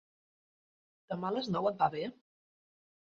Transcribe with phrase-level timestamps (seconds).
[1.13, 2.07] Demà a les nou et va bé?